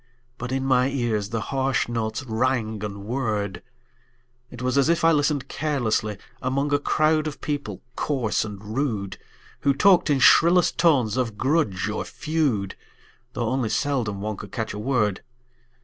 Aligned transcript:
But 0.39 0.51
in 0.51 0.65
my 0.65 0.89
ears 0.89 1.29
the 1.29 1.39
harsh 1.53 1.87
notes 1.87 2.23
rang 2.23 2.83
and 2.83 3.03
whirred; 3.05 3.61
It 4.49 4.59
was 4.59 4.75
as 4.75 4.89
if 4.89 5.03
I 5.03 5.11
listened 5.11 5.47
carelessly 5.47 6.17
Among 6.41 6.73
a 6.73 6.79
crowd 6.79 7.27
of 7.27 7.39
people 7.39 7.83
coarse 7.95 8.43
and 8.43 8.75
rude, 8.75 9.19
Who 9.59 9.75
talked 9.75 10.09
in 10.09 10.17
shrillest 10.17 10.79
tones 10.79 11.17
of 11.17 11.37
grudge 11.37 11.87
or 11.87 12.03
feud, 12.03 12.75
Though 13.33 13.49
only 13.49 13.69
seldom 13.69 14.21
one 14.21 14.37
could 14.37 14.51
catch 14.51 14.73
a 14.73 14.79
word. 14.79 15.21